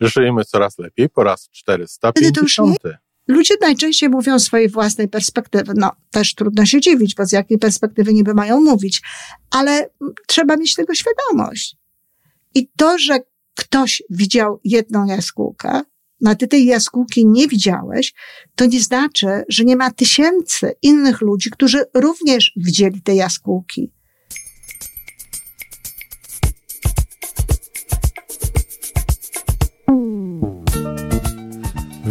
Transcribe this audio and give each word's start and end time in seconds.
Żyjemy 0.00 0.44
coraz 0.44 0.78
lepiej 0.78 1.08
po 1.08 1.24
raz 1.24 1.48
450. 1.52 2.78
Ludzie 3.28 3.54
najczęściej 3.60 4.08
mówią 4.08 4.38
z 4.38 4.44
swojej 4.44 4.68
własnej 4.68 5.08
perspektywy. 5.08 5.72
No, 5.76 5.92
też 6.10 6.34
trudno 6.34 6.66
się 6.66 6.80
dziwić, 6.80 7.14
bo 7.14 7.26
z 7.26 7.32
jakiej 7.32 7.58
perspektywy 7.58 8.14
niby 8.14 8.34
mają 8.34 8.60
mówić, 8.60 9.02
ale 9.50 9.90
trzeba 10.26 10.56
mieć 10.56 10.74
tego 10.74 10.94
świadomość. 10.94 11.76
I 12.54 12.68
to, 12.76 12.98
że 12.98 13.18
ktoś 13.54 14.02
widział 14.10 14.60
jedną 14.64 15.06
jaskółkę, 15.06 15.82
no 16.20 16.30
a 16.30 16.34
ty 16.34 16.48
tej 16.48 16.66
jaskółki 16.66 17.26
nie 17.26 17.48
widziałeś, 17.48 18.14
to 18.54 18.66
nie 18.66 18.80
znaczy, 18.80 19.26
że 19.48 19.64
nie 19.64 19.76
ma 19.76 19.90
tysięcy 19.90 20.72
innych 20.82 21.20
ludzi, 21.20 21.50
którzy 21.50 21.84
również 21.94 22.52
widzieli 22.56 23.02
te 23.02 23.14
jaskółki. 23.14 23.92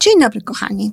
Dzień 0.00 0.20
dobry, 0.20 0.40
kochani. 0.40 0.92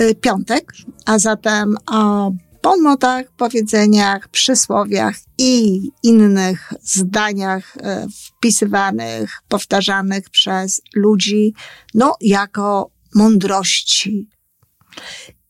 Y, 0.00 0.14
piątek, 0.14 0.72
a 1.06 1.18
zatem 1.18 1.76
o 1.86 2.32
bonmotach, 2.62 3.26
powiedzeniach, 3.36 4.28
przysłowiach 4.28 5.16
i 5.38 5.80
innych 6.02 6.72
zdaniach 6.82 7.76
y, 7.76 7.80
wpisywanych, 8.10 9.42
powtarzanych 9.48 10.30
przez 10.30 10.82
ludzi, 10.94 11.54
no, 11.94 12.16
jako 12.20 12.90
mądrości. 13.14 14.28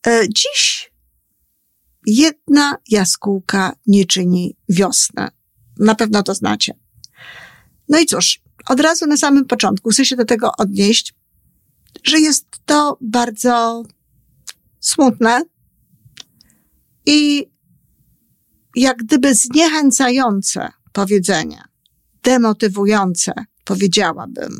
Y, 0.06 0.28
dziś 0.28 0.90
jedna 2.06 2.76
jaskółka 2.88 3.72
nie 3.86 4.06
czyni 4.06 4.56
wiosnę. 4.68 5.28
Na 5.78 5.94
pewno 5.94 6.22
to 6.22 6.34
znacie. 6.34 6.74
No 7.88 7.98
i 7.98 8.06
cóż, 8.06 8.40
od 8.68 8.80
razu 8.80 9.06
na 9.06 9.16
samym 9.16 9.44
początku 9.44 9.90
chcę 9.90 10.04
się 10.04 10.16
do 10.16 10.24
tego 10.24 10.52
odnieść, 10.58 11.14
że 12.04 12.20
jest 12.20 12.46
to 12.70 12.98
bardzo 13.00 13.82
smutne 14.80 15.42
i 17.06 17.46
jak 18.76 18.96
gdyby 18.96 19.34
zniechęcające 19.34 20.68
powiedzenie, 20.92 21.62
demotywujące, 22.22 23.32
powiedziałabym. 23.64 24.58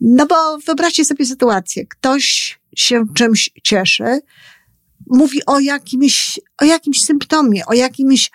No 0.00 0.26
bo 0.26 0.58
wyobraźcie 0.58 1.04
sobie 1.04 1.26
sytuację. 1.26 1.86
Ktoś 1.86 2.58
się 2.76 3.04
czymś 3.14 3.50
cieszy, 3.62 4.20
mówi 5.06 5.46
o 5.46 5.60
jakimś, 5.60 6.40
o 6.58 6.64
jakimś 6.64 7.02
symptomie, 7.02 7.66
o 7.66 7.74
jakimś 7.74 8.30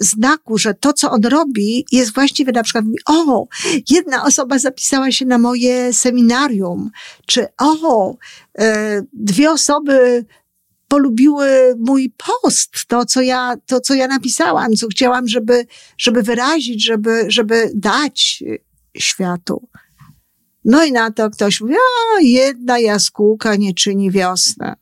znaku, 0.00 0.58
że 0.58 0.74
to, 0.74 0.92
co 0.92 1.10
on 1.10 1.20
robi, 1.24 1.86
jest 1.92 2.14
właściwie 2.14 2.52
na 2.52 2.62
przykład, 2.62 2.84
o, 3.06 3.46
jedna 3.90 4.24
osoba 4.24 4.58
zapisała 4.58 5.12
się 5.12 5.26
na 5.26 5.38
moje 5.38 5.92
seminarium, 5.92 6.90
czy 7.26 7.46
o, 7.58 8.16
e, 8.58 9.02
dwie 9.12 9.50
osoby 9.50 10.24
polubiły 10.88 11.74
mój 11.78 12.14
post, 12.16 12.70
to, 12.88 13.04
co 13.04 13.22
ja, 13.22 13.54
to, 13.66 13.80
co 13.80 13.94
ja 13.94 14.06
napisałam, 14.06 14.72
co 14.72 14.88
chciałam, 14.88 15.28
żeby, 15.28 15.66
żeby 15.98 16.22
wyrazić, 16.22 16.84
żeby, 16.84 17.24
żeby 17.28 17.70
dać 17.74 18.44
światu. 18.98 19.68
No 20.64 20.84
i 20.84 20.92
na 20.92 21.10
to 21.10 21.30
ktoś 21.30 21.60
mówi, 21.60 21.74
a 21.74 22.20
jedna 22.20 22.78
jaskółka 22.78 23.56
nie 23.56 23.74
czyni 23.74 24.10
wiosnę. 24.10 24.76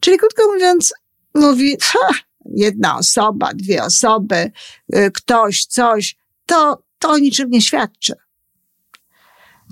Czyli 0.00 0.18
krótko 0.18 0.52
mówiąc, 0.52 0.92
mówi, 1.34 1.76
ha, 1.82 2.08
jedna 2.50 2.98
osoba, 2.98 3.54
dwie 3.54 3.82
osoby, 3.82 4.52
y, 4.96 5.10
ktoś, 5.14 5.64
coś, 5.64 6.16
to, 6.46 6.82
to 6.98 7.10
o 7.10 7.18
niczym 7.18 7.50
nie 7.50 7.60
świadczy. 7.60 8.14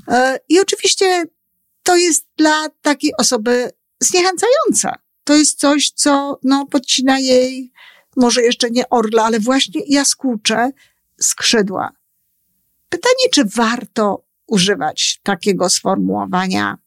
E, 0.09 0.39
I 0.49 0.61
oczywiście 0.61 1.25
to 1.83 1.97
jest 1.97 2.27
dla 2.37 2.69
takiej 2.83 3.13
osoby 3.19 3.71
zniechęcające. 4.01 4.93
To 5.25 5.35
jest 5.35 5.59
coś, 5.59 5.91
co 5.91 6.39
no, 6.43 6.67
podcina 6.67 7.19
jej, 7.19 7.73
może 8.17 8.43
jeszcze 8.43 8.71
nie 8.71 8.89
orla, 8.89 9.25
ale 9.25 9.41
właśnie 9.41 9.81
jaskółcze 9.87 10.71
skrzydła. 11.21 11.93
Pytanie, 12.89 13.29
czy 13.33 13.45
warto 13.45 14.25
używać 14.47 15.21
takiego 15.23 15.71
sformułowania 15.71 16.79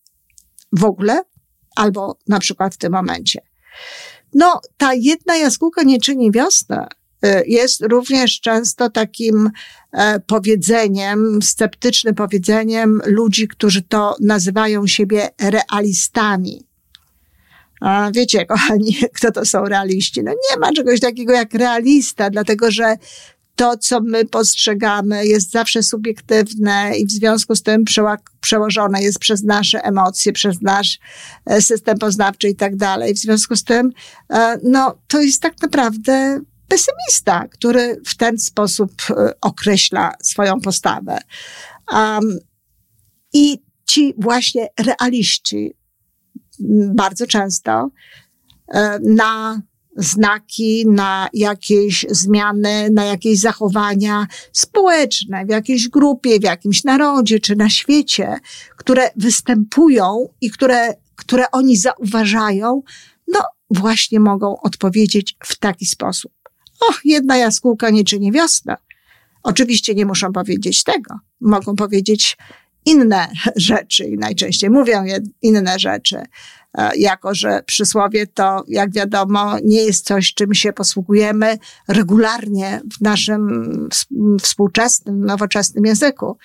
w 0.71 0.83
ogóle, 0.83 1.23
albo 1.75 2.17
na 2.27 2.39
przykład 2.39 2.75
w 2.75 2.77
tym 2.77 2.91
momencie. 2.91 3.41
No, 4.35 4.61
ta 4.77 4.93
jedna 4.93 5.35
jaskółka 5.35 5.83
nie 5.83 5.99
czyni 5.99 6.31
wiosnę. 6.31 6.87
Y, 7.25 7.43
jest 7.47 7.81
również 7.81 8.39
często 8.39 8.89
takim 8.89 9.49
e, 9.91 10.19
powiedzeniem, 10.19 11.41
sceptycznym 11.41 12.15
powiedzeniem 12.15 13.01
ludzi, 13.05 13.47
którzy 13.47 13.81
to 13.81 14.15
nazywają 14.21 14.87
siebie 14.87 15.29
realistami. 15.41 16.65
A 17.81 18.11
wiecie, 18.13 18.45
kochani, 18.55 18.97
kto 19.13 19.31
to 19.31 19.45
są 19.45 19.65
realiści? 19.65 20.23
No 20.23 20.31
nie 20.31 20.59
ma 20.59 20.73
czegoś 20.73 20.99
takiego 20.99 21.33
jak 21.33 21.53
realista, 21.53 22.29
dlatego 22.29 22.71
że 22.71 22.97
to, 23.55 23.77
co 23.77 24.01
my 24.01 24.25
postrzegamy, 24.25 25.27
jest 25.27 25.51
zawsze 25.51 25.83
subiektywne 25.83 26.91
i 26.97 27.05
w 27.05 27.11
związku 27.11 27.55
z 27.55 27.63
tym 27.63 27.85
przełożone 28.41 29.01
jest 29.01 29.19
przez 29.19 29.43
nasze 29.43 29.83
emocje, 29.83 30.33
przez 30.33 30.61
nasz 30.61 30.99
e, 31.45 31.61
system 31.61 31.97
poznawczy 31.97 32.49
i 32.49 32.55
tak 32.55 32.75
dalej. 32.75 33.13
W 33.13 33.17
związku 33.17 33.55
z 33.55 33.63
tym, 33.63 33.91
e, 34.29 34.59
no, 34.63 34.97
to 35.07 35.21
jest 35.21 35.41
tak 35.41 35.61
naprawdę 35.61 36.39
pesymista, 36.67 37.47
który 37.47 38.01
w 38.05 38.17
ten 38.17 38.39
sposób 38.39 38.91
e, 39.09 39.33
określa 39.41 40.11
swoją 40.23 40.61
postawę. 40.61 41.17
Um, 41.93 42.39
I 43.33 43.63
ci 43.85 44.13
właśnie 44.17 44.67
realiści 44.79 45.73
bardzo 46.95 47.27
często 47.27 47.89
na 49.01 49.61
znaki 49.95 50.85
na 50.87 51.29
jakieś 51.33 52.05
zmiany, 52.09 52.89
na 52.93 53.05
jakieś 53.05 53.39
zachowania 53.39 54.27
społeczne 54.51 55.45
w 55.45 55.49
jakiejś 55.49 55.89
grupie, 55.89 56.39
w 56.39 56.43
jakimś 56.43 56.83
narodzie 56.83 57.39
czy 57.39 57.55
na 57.55 57.69
świecie, 57.69 58.39
które 58.77 59.09
występują 59.15 60.29
i 60.41 60.51
które, 60.51 60.93
które 61.15 61.51
oni 61.51 61.77
zauważają, 61.77 62.81
no 63.27 63.39
właśnie 63.69 64.19
mogą 64.19 64.55
odpowiedzieć 64.61 65.37
w 65.43 65.59
taki 65.59 65.85
sposób. 65.85 66.31
Och, 66.89 66.99
jedna 67.03 67.37
jaskółka 67.37 67.89
nie 67.89 68.03
czyni 68.03 68.31
wiosnę. 68.31 68.75
Oczywiście 69.43 69.95
nie 69.95 70.05
muszą 70.05 70.33
powiedzieć 70.33 70.83
tego. 70.83 71.19
Mogą 71.41 71.75
powiedzieć 71.75 72.37
inne 72.85 73.27
rzeczy 73.55 74.05
i 74.05 74.17
najczęściej 74.17 74.69
mówią 74.69 75.03
inne 75.41 75.79
rzeczy. 75.79 76.23
E, 76.77 76.97
jako 76.97 77.35
że 77.35 77.61
przysłowie 77.65 78.27
to, 78.27 78.63
jak 78.67 78.93
wiadomo, 78.93 79.55
nie 79.63 79.83
jest 79.83 80.05
coś, 80.05 80.33
czym 80.33 80.53
się 80.53 80.73
posługujemy 80.73 81.57
regularnie 81.87 82.81
w 82.97 83.01
naszym 83.01 83.89
współczesnym, 84.41 85.25
nowoczesnym 85.25 85.85
języku. 85.85 86.37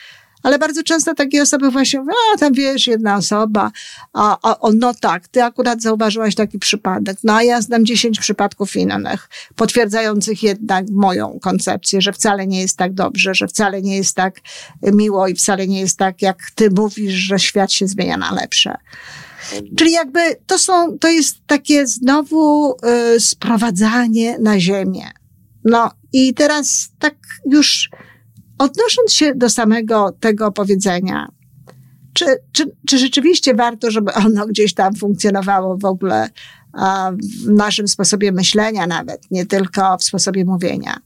Ale 0.43 0.59
bardzo 0.59 0.83
często 0.83 1.15
takie 1.15 1.43
osoby 1.43 1.71
właśnie 1.71 2.01
mówią, 2.01 2.13
a 2.35 2.39
tam 2.39 2.53
wiesz, 2.53 2.87
jedna 2.87 3.17
osoba, 3.17 3.71
a, 4.13 4.51
a, 4.51 4.69
no 4.75 4.95
tak, 4.95 5.29
ty 5.29 5.43
akurat 5.43 5.83
zauważyłaś 5.83 6.35
taki 6.35 6.59
przypadek. 6.59 7.17
No 7.25 7.35
a 7.35 7.43
ja 7.43 7.61
znam 7.61 7.87
dziesięć 7.87 8.21
przypadków 8.21 8.77
innych, 8.77 9.29
potwierdzających 9.57 10.43
jednak 10.43 10.85
moją 10.91 11.39
koncepcję, 11.43 12.01
że 12.01 12.13
wcale 12.13 12.47
nie 12.47 12.61
jest 12.61 12.77
tak 12.77 12.95
dobrze, 12.95 13.35
że 13.35 13.49
wcale 13.49 13.83
nie 13.83 13.97
jest 13.97 14.17
tak 14.17 14.41
miło 14.83 15.29
i 15.29 15.35
wcale 15.35 15.67
nie 15.67 15.81
jest 15.81 15.99
tak, 15.99 16.23
jak 16.23 16.39
ty 16.55 16.71
mówisz, 16.71 17.15
że 17.15 17.39
świat 17.39 17.73
się 17.73 17.87
zmienia 17.87 18.17
na 18.17 18.33
lepsze. 18.33 18.77
Czyli 19.77 19.93
jakby 19.93 20.21
to 20.47 20.59
są, 20.59 20.99
to 20.99 21.09
jest 21.09 21.37
takie 21.47 21.87
znowu 21.87 22.73
y, 23.17 23.21
sprowadzanie 23.21 24.39
na 24.39 24.61
ziemię. 24.61 25.11
No 25.65 25.91
i 26.13 26.35
teraz 26.35 26.91
tak 26.99 27.15
już 27.51 27.91
odnosząc 28.59 29.13
się 29.13 29.35
do 29.35 29.51
samego 29.51 30.17
tego 30.21 30.53
powiedzenia, 30.53 31.29
czy, 32.13 32.25
czy, 32.53 32.77
czy 32.87 32.99
rzeczywiście 32.99 33.55
warto, 33.55 33.91
żeby 33.91 34.13
ono 34.13 34.47
gdzieś 34.47 34.75
tam 34.75 34.95
funkcjonowało 34.95 35.77
w 35.77 35.85
ogóle 35.85 36.29
w 37.45 37.49
naszym 37.49 37.89
sposobie 37.89 38.33
myślenia 38.33 38.87
nawet, 38.87 39.31
nie 39.31 39.47
tylko 39.47 39.99
w 39.99 40.05
sposobie 40.05 40.45
mówienia? 40.45 41.01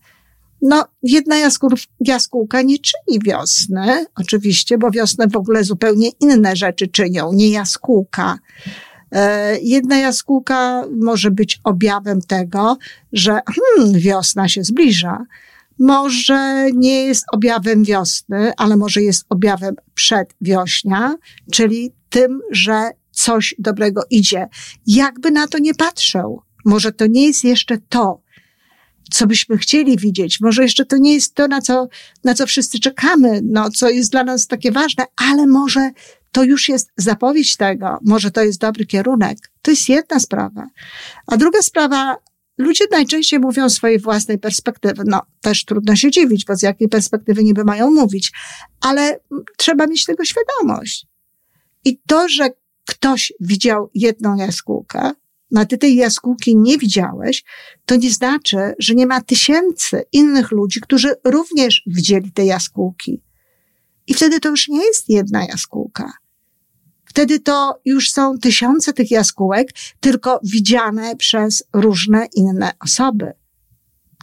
No, 0.67 0.85
jedna 1.03 1.37
jaskół, 1.37 1.71
jaskółka 2.01 2.63
nie 2.63 2.77
czyni 2.79 3.19
wiosny, 3.25 4.07
oczywiście, 4.17 4.79
bo 4.79 4.91
wiosnę 4.91 5.27
w 5.29 5.37
ogóle 5.37 5.65
zupełnie 5.65 6.09
inne 6.21 6.57
rzeczy 6.57 6.89
czynią, 6.89 7.33
nie 7.33 7.51
jaskółka. 7.51 8.39
E, 9.13 9.59
jedna 9.61 9.99
jaskółka 9.99 10.85
może 11.01 11.31
być 11.31 11.61
objawem 11.65 12.21
tego, 12.23 12.79
że 13.13 13.41
hmm, 13.55 14.01
wiosna 14.01 14.49
się 14.49 14.65
zbliża. 14.65 15.25
Może 15.79 16.67
nie 16.73 17.05
jest 17.05 17.25
objawem 17.33 17.85
wiosny, 17.85 18.53
ale 18.57 18.77
może 18.77 19.03
jest 19.03 19.27
objawem 19.29 19.75
przedwiośnia, 19.95 21.17
czyli 21.53 21.93
tym, 22.11 22.41
że 22.51 22.91
coś 23.11 23.55
dobrego 23.59 24.03
idzie. 24.11 24.49
Jakby 24.87 25.31
na 25.31 25.49
to 25.49 25.59
nie 25.59 25.75
patrzył, 25.75 26.43
może 26.65 26.93
to 26.93 27.07
nie 27.07 27.27
jest 27.27 27.45
jeszcze 27.45 27.79
to, 27.89 28.24
co 29.15 29.27
byśmy 29.27 29.59
chcieli 29.59 29.97
widzieć. 29.97 30.41
Może 30.41 30.63
jeszcze 30.63 30.85
to 30.85 30.97
nie 30.97 31.15
jest 31.15 31.35
to, 31.35 31.49
na 31.49 31.61
co, 31.61 31.89
na 32.25 32.35
co 32.35 32.47
wszyscy 32.47 32.81
czekamy, 32.81 33.41
no, 33.45 33.71
co 33.71 33.91
jest 33.91 34.11
dla 34.13 34.25
nas 34.25 34.47
takie 34.47 34.73
ważne, 34.73 35.05
ale 35.17 35.47
może 35.47 35.91
to 36.33 36.43
już 36.43 36.69
jest 36.69 36.91
zapowiedź 36.97 37.57
tego, 37.57 37.99
może 38.05 38.31
to 38.31 38.43
jest 38.43 38.61
dobry 38.61 38.87
kierunek. 38.87 39.39
To 39.63 39.71
jest 39.71 39.89
jedna 39.89 40.21
sprawa. 40.21 40.67
A 41.27 41.37
druga 41.37 41.63
sprawa, 41.63 42.17
ludzie 42.59 42.85
najczęściej 42.91 43.41
mówią 43.41 43.71
swojej 43.71 43.99
własnej 43.99 44.39
perspektywy. 44.39 45.03
No, 45.07 45.23
też 45.41 45.65
trudno 45.65 45.97
się 45.97 46.11
dziwić, 46.11 46.45
bo 46.45 46.57
z 46.57 46.63
jakiej 46.63 46.89
perspektywy 46.89 47.45
niby 47.45 47.65
mają 47.65 47.91
mówić, 47.91 48.33
ale 48.81 49.21
trzeba 49.57 49.87
mieć 49.87 50.05
tego 50.05 50.25
świadomość. 50.25 51.07
I 51.85 51.99
to, 52.07 52.29
że 52.29 52.49
ktoś 52.87 53.33
widział 53.41 53.91
jedną 53.95 54.37
jaskółkę, 54.37 55.11
a 55.57 55.65
ty 55.65 55.79
tej 55.79 55.97
jaskółki 55.97 56.57
nie 56.57 56.79
widziałeś, 56.79 57.45
to 57.87 57.97
nie 57.97 58.11
znaczy, 58.11 58.59
że 58.79 58.95
nie 58.95 59.07
ma 59.07 59.21
tysięcy 59.21 60.05
innych 60.13 60.51
ludzi, 60.51 60.81
którzy 60.81 61.15
również 61.25 61.83
widzieli 61.87 62.33
te 62.33 62.45
jaskółki. 62.45 63.23
I 64.07 64.15
wtedy 64.15 64.41
to 64.41 64.49
już 64.49 64.69
nie 64.69 64.85
jest 64.85 65.09
jedna 65.09 65.45
jaskółka. 65.45 66.13
Wtedy 67.05 67.41
to 67.41 67.81
już 67.85 68.11
są 68.11 68.39
tysiące 68.39 68.93
tych 68.93 69.11
jaskółek, 69.11 69.69
tylko 70.01 70.41
widziane 70.43 71.17
przez 71.17 71.65
różne 71.73 72.27
inne 72.35 72.73
osoby. 72.81 73.33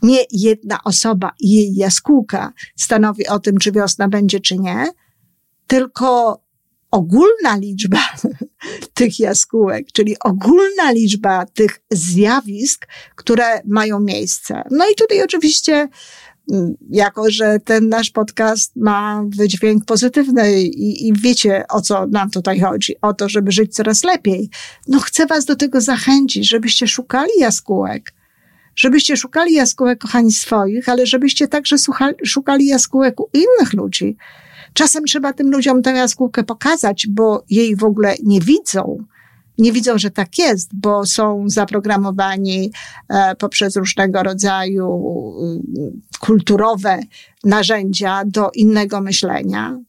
Nie 0.03 0.19
jedna 0.31 0.83
osoba 0.83 1.31
i 1.39 1.51
jej 1.51 1.75
jaskółka 1.75 2.53
stanowi 2.75 3.27
o 3.27 3.39
tym, 3.39 3.57
czy 3.57 3.71
wiosna 3.71 4.07
będzie, 4.07 4.39
czy 4.39 4.57
nie, 4.57 4.85
tylko 5.67 6.41
ogólna 6.91 7.57
liczba 7.57 7.99
tych 8.93 9.19
jaskółek, 9.19 9.87
czyli 9.93 10.15
ogólna 10.19 10.91
liczba 10.91 11.45
tych 11.45 11.81
zjawisk, 11.91 12.87
które 13.15 13.61
mają 13.65 13.99
miejsce. 13.99 14.63
No 14.71 14.89
i 14.89 14.95
tutaj 14.95 15.23
oczywiście 15.23 15.87
mm, 16.51 16.75
jako 16.89 17.31
że 17.31 17.59
ten 17.59 17.89
nasz 17.89 18.09
podcast 18.09 18.75
ma 18.75 19.23
wydźwięk 19.37 19.85
pozytywny 19.85 20.61
i, 20.61 21.07
i, 21.07 21.13
wiecie, 21.13 21.63
o 21.69 21.81
co 21.81 22.07
nam 22.07 22.29
tutaj 22.29 22.59
chodzi, 22.59 22.95
o 23.01 23.13
to, 23.13 23.29
żeby 23.29 23.51
żyć 23.51 23.75
coraz 23.75 24.03
lepiej, 24.03 24.49
no 24.87 24.99
chcę 24.99 25.25
was 25.25 25.45
do 25.45 25.55
tego 25.55 25.81
zachęcić, 25.81 26.49
żebyście 26.49 26.87
szukali 26.87 27.31
jaskółek, 27.39 28.13
żebyście 28.75 29.17
szukali 29.17 29.53
jaskółek, 29.53 29.99
kochani, 29.99 30.33
swoich, 30.33 30.89
ale 30.89 31.05
żebyście 31.05 31.47
także 31.47 31.75
szukali 32.25 32.65
jaskółek 32.65 33.19
u 33.19 33.29
innych 33.33 33.73
ludzi, 33.73 34.17
Czasem 34.73 35.05
trzeba 35.05 35.33
tym 35.33 35.51
ludziom 35.51 35.81
tę 35.81 35.91
jaskółkę 35.91 36.43
pokazać, 36.43 37.07
bo 37.09 37.43
jej 37.49 37.75
w 37.75 37.83
ogóle 37.83 38.15
nie 38.23 38.41
widzą. 38.41 39.03
Nie 39.57 39.71
widzą, 39.71 39.97
że 39.97 40.11
tak 40.11 40.37
jest, 40.37 40.69
bo 40.73 41.05
są 41.05 41.43
zaprogramowani 41.47 42.71
e, 43.09 43.35
poprzez 43.35 43.75
różnego 43.75 44.23
rodzaju 44.23 45.03
y, 45.77 46.19
kulturowe 46.19 46.99
narzędzia 47.43 48.21
do 48.25 48.51
innego 48.55 49.01
myślenia. 49.01 49.79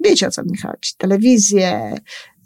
Wiecie 0.00 0.26
o 0.26 0.30
co 0.30 0.42
mi 0.42 0.58
chodzi. 0.58 0.92
Telewizję, 0.98 1.94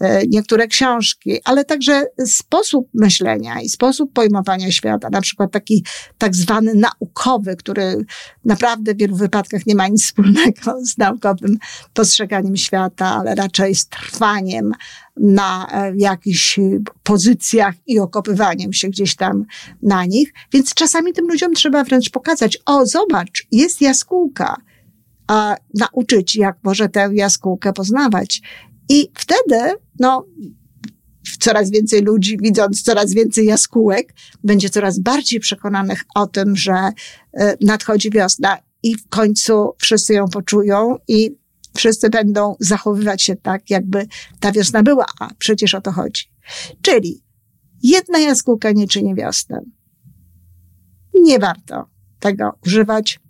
E, 0.03 0.27
niektóre 0.27 0.69
książki, 0.69 1.41
ale 1.45 1.65
także 1.65 2.07
sposób 2.27 2.89
myślenia 2.95 3.61
i 3.61 3.69
sposób 3.69 4.13
pojmowania 4.13 4.73
świata, 4.73 5.09
na 5.11 5.21
przykład 5.21 5.53
taki 5.53 5.85
tak 6.19 6.35
zwany 6.35 6.75
naukowy, 6.75 7.57
który 7.57 8.05
naprawdę 8.45 8.95
w 8.95 8.97
wielu 8.97 9.17
wypadkach 9.17 9.67
nie 9.67 9.75
ma 9.75 9.89
nic 9.89 10.05
wspólnego 10.05 10.79
z 10.93 10.99
naukowym 10.99 11.59
postrzeganiem 11.95 12.57
świata, 12.57 13.07
ale 13.07 13.35
raczej 13.35 13.75
z 13.75 13.89
trwaniem 13.89 14.73
na 15.17 15.69
e, 15.73 15.93
jakichś 15.97 16.61
pozycjach 17.03 17.75
i 17.87 17.99
okopywaniem 17.99 18.73
się 18.73 18.89
gdzieś 18.89 19.17
tam 19.17 19.45
na 19.83 20.05
nich. 20.05 20.33
Więc 20.53 20.75
czasami 20.75 21.13
tym 21.13 21.27
ludziom 21.27 21.55
trzeba 21.55 21.85
wręcz 21.85 22.11
pokazać, 22.11 22.59
o 22.67 22.87
zobacz, 22.87 23.47
jest 23.53 23.81
jaskółka, 23.81 24.57
a 25.33 25.57
nauczyć, 25.75 26.37
jak 26.37 26.57
może 26.63 26.89
tę 26.89 27.11
jaskółkę 27.13 27.73
poznawać. 27.73 28.43
I 28.89 29.09
wtedy, 29.15 29.75
no, 30.01 30.27
coraz 31.41 31.71
więcej 31.71 32.03
ludzi, 32.03 32.39
widząc 32.43 32.83
coraz 32.83 33.13
więcej 33.13 33.47
jaskółek, 33.47 34.15
będzie 34.45 34.71
coraz 34.71 34.99
bardziej 34.99 35.41
przekonanych 35.41 36.05
o 36.15 36.27
tym, 36.27 36.57
że 36.57 36.73
e, 36.73 37.57
nadchodzi 37.61 38.11
wiosna 38.11 38.59
i 38.83 38.95
w 38.95 39.09
końcu 39.09 39.75
wszyscy 39.79 40.15
ją 40.15 40.29
poczują 40.29 40.97
i 41.09 41.37
wszyscy 41.77 42.11
będą 42.11 42.57
zachowywać 42.61 43.23
się 43.23 43.37
tak, 43.37 43.71
jakby 43.71 44.07
ta 44.41 44.53
wiosna 44.53 44.83
była, 44.83 45.07
a 45.21 45.29
przecież 45.39 45.75
o 45.75 45.81
to 45.81 45.93
chodzi. 45.93 46.25
Czyli 46.83 47.23
jedna 47.83 48.19
jaskółka 48.19 48.73
nie 48.73 48.89
czyni 48.89 49.15
wiosny. 49.15 49.59
Nie 51.15 51.39
warto 51.39 51.87
tego 52.21 52.59
używać. 52.67 53.21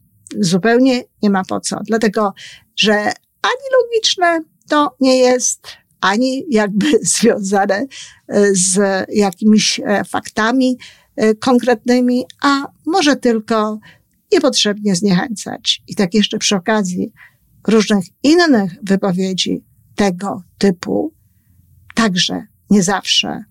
Zupełnie 0.40 1.02
nie 1.22 1.30
ma 1.30 1.42
po 1.44 1.60
co. 1.60 1.80
Dlatego, 1.84 2.32
że 2.76 2.94
ani 3.42 3.66
logiczne, 3.72 4.40
to 4.68 4.96
nie 5.00 5.18
jest 5.18 5.66
ani 6.00 6.44
jakby 6.50 6.86
związane 7.18 7.86
e, 8.28 8.54
z 8.54 8.80
jakimiś 9.12 9.80
e, 9.80 10.04
faktami 10.04 10.78
e, 11.16 11.34
konkretnymi, 11.34 12.24
a 12.42 12.66
może 12.86 13.16
tylko 13.16 13.78
niepotrzebnie 14.32 14.96
zniechęcać. 14.96 15.82
I 15.88 15.94
tak 15.94 16.14
jeszcze 16.14 16.38
przy 16.38 16.56
okazji 16.56 17.12
różnych 17.68 18.04
innych 18.22 18.72
wypowiedzi 18.82 19.64
tego 19.94 20.42
typu, 20.58 21.14
także 21.94 22.46
nie 22.70 22.82
zawsze 22.82 23.44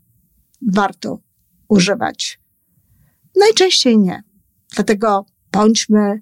warto 0.73 1.19
używać. 1.67 2.39
Najczęściej 3.39 3.97
nie. 3.97 4.23
Dlatego 4.75 5.25
bądźmy 5.51 6.21